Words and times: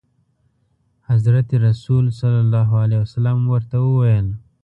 حضرت 1.09 1.49
رسول 1.67 2.05
صلعم 3.13 3.41
ورته 3.53 3.75
وویل. 3.81 4.27